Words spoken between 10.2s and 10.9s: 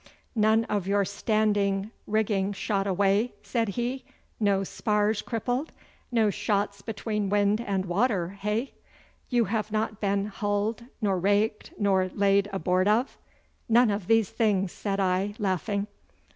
hulled,